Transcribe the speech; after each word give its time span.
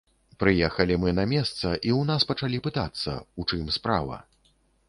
Прыехалі 0.43 0.97
мы 1.03 1.13
на 1.19 1.25
месца, 1.33 1.59
і 1.59 1.77
ў 1.99 2.01
нас 2.13 2.27
пачалі 2.31 2.63
пытацца, 2.69 3.11
у 3.45 3.49
чым 3.51 3.73
справа. 3.77 4.23